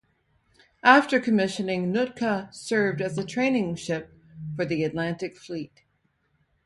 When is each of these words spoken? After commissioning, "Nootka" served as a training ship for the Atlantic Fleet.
After 0.81 1.19
commissioning, 1.19 1.91
"Nootka" 1.91 2.49
served 2.51 3.01
as 3.03 3.19
a 3.19 3.23
training 3.23 3.75
ship 3.75 4.11
for 4.55 4.65
the 4.65 4.83
Atlantic 4.83 5.37
Fleet. 5.37 5.83